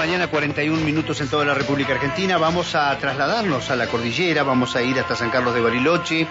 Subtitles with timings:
[0.00, 2.38] mañana, 41 minutos en toda la República Argentina.
[2.38, 6.26] Vamos a trasladarnos a la cordillera, vamos a ir hasta San Carlos de Bariloche,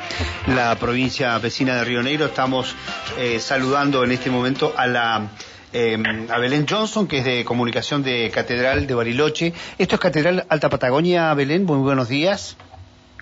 [0.47, 2.25] la provincia vecina de Río Negro.
[2.25, 2.75] Estamos
[3.19, 5.27] eh, saludando en este momento a la
[5.71, 6.01] eh,
[6.31, 9.53] a Belén Johnson, que es de comunicación de Catedral de Bariloche.
[9.77, 11.65] Esto es Catedral Alta Patagonia, Belén.
[11.65, 12.57] Muy buenos días.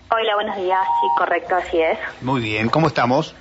[0.09, 0.79] Hola, buenos días.
[1.02, 2.00] Sí, correcto, así es.
[2.21, 3.36] Muy bien, ¿cómo estamos?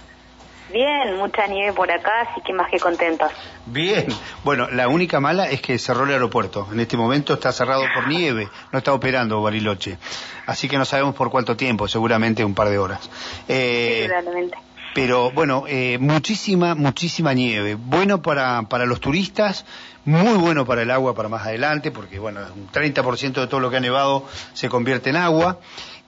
[0.73, 3.31] Bien, mucha nieve por acá, así que más que contentos.
[3.67, 4.07] Bien,
[4.43, 6.69] bueno, la única mala es que cerró el aeropuerto.
[6.73, 9.99] En este momento está cerrado por nieve, no está operando Bariloche.
[10.47, 13.09] Así que no sabemos por cuánto tiempo, seguramente un par de horas.
[13.49, 14.51] Eh, sí,
[14.97, 17.75] pero bueno, eh, muchísima, muchísima nieve.
[17.75, 19.67] Bueno para, para los turistas,
[20.05, 23.71] muy bueno para el agua para más adelante, porque bueno, un 30% de todo lo
[23.71, 25.59] que ha nevado se convierte en agua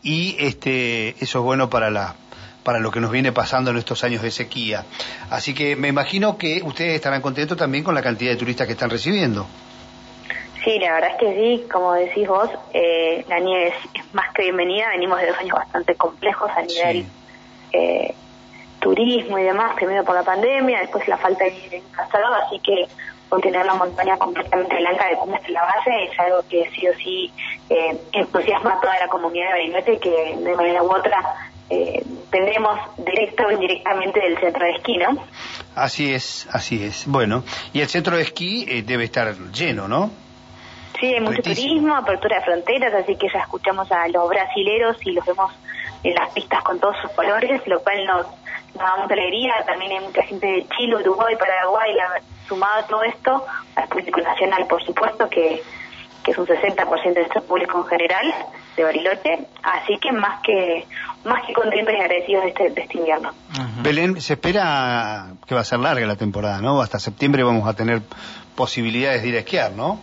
[0.02, 2.15] y este, eso es bueno para la,
[2.68, 4.84] para lo que nos viene pasando en estos años de sequía.
[5.30, 8.74] Así que me imagino que ustedes estarán contentos también con la cantidad de turistas que
[8.74, 9.46] están recibiendo.
[10.62, 14.43] Sí, la verdad es que sí, como decís vos, eh, la nieve es, más que
[14.43, 17.06] bienvenida, venimos de dos años bastante complejos a nivel
[17.73, 18.15] eh,
[18.80, 22.87] turismo y demás, primero por la pandemia, después la falta de nieve así que
[23.40, 26.95] tener la montaña completamente blanca de cómo es la base es algo que sí o
[26.95, 27.32] sí
[27.68, 32.79] eh, entusiasma a toda la comunidad de Bariloche que de manera u otra eh, tendremos
[32.97, 35.23] directo o indirectamente del centro de esquí, ¿no?
[35.74, 37.07] Así es, así es.
[37.07, 40.11] Bueno, y el centro de esquí eh, debe estar lleno, ¿no?
[40.99, 45.13] Sí, hay mucho turismo, apertura de fronteras, así que ya escuchamos a los brasileros y
[45.13, 45.52] los vemos
[46.02, 48.27] en las pistas con todos sus colores, lo cual nos,
[48.74, 49.52] nos da mucha alegría.
[49.65, 53.46] También hay mucha gente de Chile, Uruguay, Paraguay, la, sumado a todo esto,
[53.77, 55.63] al público nacional, por supuesto, que
[56.29, 58.35] que es un 60% de nuestro público en general
[58.77, 60.85] de Bariloche, así que más que
[61.24, 63.30] más que contentos y agradecidos de este, de este invierno.
[63.83, 66.81] Belén, se espera que va a ser larga la temporada, ¿no?
[66.81, 68.03] Hasta septiembre vamos a tener
[68.55, 70.00] posibilidades de ir a esquiar, ¿no?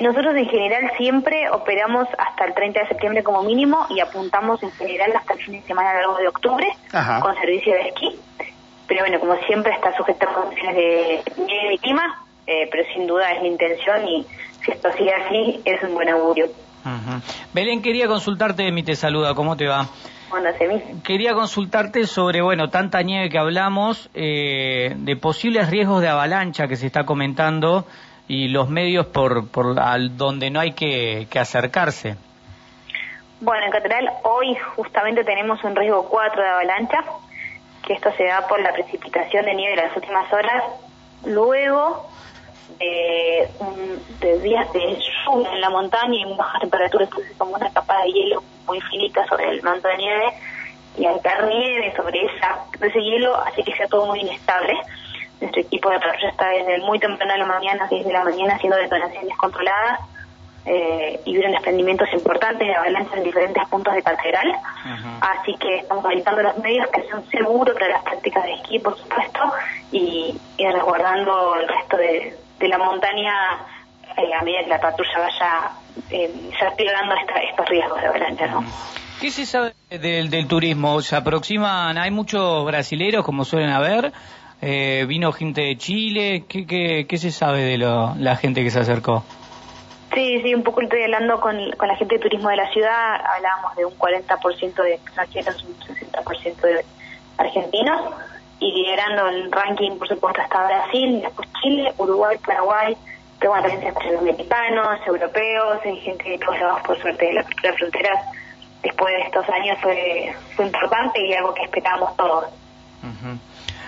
[0.00, 4.70] Nosotros en general siempre operamos hasta el 30 de septiembre como mínimo y apuntamos en
[4.72, 6.66] general hasta el fin de semana largo de octubre
[7.20, 8.18] con servicio de esquí.
[8.86, 13.06] Pero bueno, como siempre está sujeto a condiciones de nieve y clima, eh, pero sin
[13.06, 14.26] duda es mi intención y
[14.64, 16.46] si esto sigue así es un buen augurio.
[17.52, 19.86] Belén, quería consultarte, mi te saluda, ¿cómo te va?
[20.30, 20.48] Bueno,
[21.02, 26.76] Quería consultarte sobre, bueno, tanta nieve que hablamos, eh, de posibles riesgos de avalancha que
[26.76, 27.84] se está comentando
[28.28, 32.16] y los medios por, por al, donde no hay que, que acercarse.
[33.40, 36.98] Bueno, en Catedral hoy justamente tenemos un riesgo 4 de avalancha,
[37.84, 40.62] que esto se da por la precipitación de nieve de las últimas horas.
[41.24, 42.08] Luego,
[42.78, 43.48] de,
[44.20, 48.12] de días de lluvia en la montaña y bajas temperaturas, entonces como una capa de
[48.12, 50.32] hielo muy finita sobre el manto de nieve
[50.98, 54.74] y al caer nieve sobre esa, ese hielo hace que sea todo muy inestable.
[55.40, 58.76] Nuestro equipo de patrulla está desde muy temprano en la mañana, desde la mañana haciendo
[58.76, 60.00] detonaciones controladas
[60.66, 64.52] eh, y vieron desprendimientos importantes de avalanchas en diferentes puntos de catedral.
[65.22, 68.98] Así que estamos habilitando los medios que son seguros para las prácticas de esquí, por
[68.98, 69.40] supuesto,
[69.92, 73.32] y, y resguardando el resto de, de la montaña
[74.16, 75.70] eh, a medida que la patrulla vaya
[76.10, 78.64] eh, estos riesgos de avalancha, ¿no?
[79.20, 81.00] ¿Qué se sabe del, del turismo?
[81.02, 81.98] ¿Se aproximan?
[81.98, 84.12] ¿Hay muchos brasileros como suelen haber?
[84.62, 86.44] Eh, ¿Vino gente de Chile?
[86.48, 89.24] ¿Qué, qué, qué se sabe de lo, la gente que se acercó?
[90.14, 93.20] Sí, sí, un poco estoy hablando con, con la gente de turismo de la ciudad.
[93.36, 96.84] Hablábamos de un 40% de extranjeros, un 60% de
[97.38, 98.00] argentinos
[98.60, 102.96] y liderando el ranking, por supuesto, hasta Brasil, después Chile, Uruguay, Paraguay,
[103.38, 107.32] pero bueno, también se los mexicanos, europeos, hay gente de todos lados, por suerte, de
[107.32, 108.24] las fronteras,
[108.82, 112.44] después de estos años fue, fue importante y algo que esperábamos todos.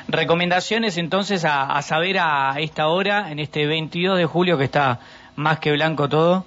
[0.09, 5.01] Recomendaciones entonces a, a, saber a esta hora, en este 22 de julio que está
[5.37, 6.47] más que blanco todo.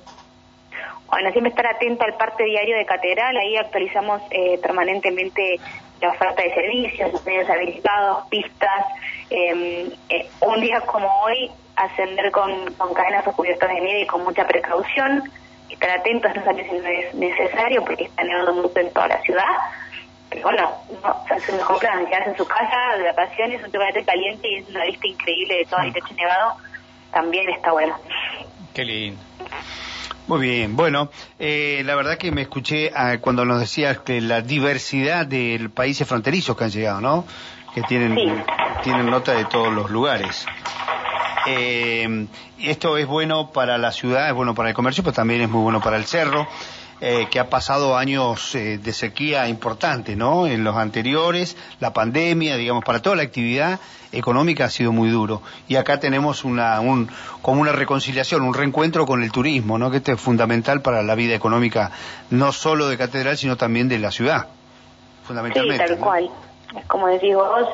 [1.10, 5.60] Bueno, siempre estar atento al parte diario de Catedral, ahí actualizamos eh, permanentemente
[6.02, 8.86] la oferta de servicios, los medios habilitados, pistas.
[9.30, 14.08] Em, eh, un día como hoy, ascender con, con cadenas o cubiertos de nieve y
[14.08, 15.24] con mucha precaución,
[15.70, 19.22] estar atentos, no salir si no es necesario porque está nevando mucho en toda la
[19.22, 19.44] ciudad.
[20.30, 20.72] Pero bueno,
[21.04, 24.70] no, es mejor plan, quedarse en su casa de vacaciones, un chocolate caliente y es
[24.70, 26.56] una vista increíble de todo el techo nevado,
[27.12, 27.96] también está bueno.
[28.74, 29.22] Qué lindo.
[30.28, 34.42] Muy bien, bueno, eh, la verdad que me escuché ah, cuando nos decías que la
[34.42, 37.26] diversidad de países fronterizos que han llegado, ¿no?
[37.76, 38.16] Que tienen,
[38.84, 40.48] tienen nota de todos los lugares.
[41.46, 42.28] Eh,
[42.60, 45.62] esto es bueno para la ciudad, es bueno para el comercio, pero también es muy
[45.62, 46.48] bueno para el cerro.
[47.02, 50.48] Eh, que ha pasado años eh, de sequía importante, ¿no?
[50.48, 53.82] En los anteriores, la pandemia, digamos, para toda la actividad
[54.14, 55.42] económica ha sido muy duro.
[55.68, 57.10] Y acá tenemos una, un,
[57.42, 59.92] como una reconciliación, un reencuentro con el turismo, ¿no?
[59.92, 61.92] Que este es fundamental para la vida económica,
[62.30, 64.48] no solo de Catedral, sino también de la ciudad,
[65.26, 65.84] fundamentalmente.
[65.84, 66.30] Sí, tal cual.
[66.88, 67.68] Como decís vos,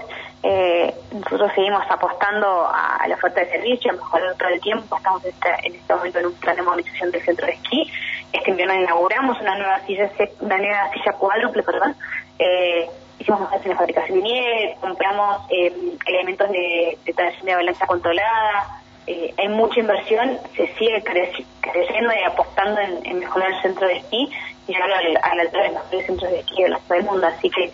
[0.44, 4.98] eh, nosotros seguimos apostando a, la oferta de servicio, a mejorar todo el tiempo.
[4.98, 7.92] Estamos en este momento en un plan de modernización del centro de esquí.
[8.34, 11.96] Este invierno inauguramos una nueva silla, una nueva silla cuádruple, perdón.
[12.40, 12.90] Eh,
[13.20, 15.74] hicimos mejoras en la fabricación de nieve, compramos eh,
[16.08, 17.14] elementos de, de
[17.44, 18.82] de avalancha controlada.
[19.08, 24.30] Eh, hay mucha inversión, se sigue creciendo y apostando en, mejorar el centro de esquí
[24.68, 27.28] y llegar a la altura de los mejores centros de esquí de la del mundo.
[27.28, 27.72] Así que,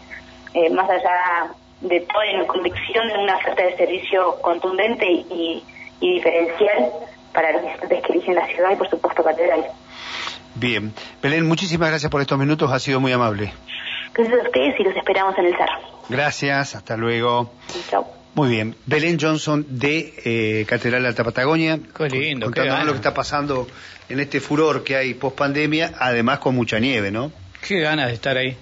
[0.53, 1.51] eh, más allá
[1.81, 5.63] de toda la convicción de una oferta de servicio contundente y,
[5.99, 6.91] diferencial
[7.33, 9.65] para los visitantes que eligen la ciudad y, por supuesto, Catedral.
[10.59, 10.93] Bien.
[11.21, 13.53] Belén, muchísimas gracias por estos minutos, ha sido muy amable.
[14.13, 16.01] Gracias a ustedes y los esperamos en el cerro.
[16.09, 17.53] Gracias, hasta luego.
[17.89, 18.07] Chao.
[18.33, 18.75] Muy bien.
[18.85, 21.79] Belén Johnson de eh, Catedral Alta Patagonia.
[21.95, 23.67] Qué lindo, contándonos lo que está pasando
[24.09, 27.31] en este furor que hay post pandemia, además con mucha nieve, ¿no?
[27.67, 28.55] Qué ganas de estar ahí.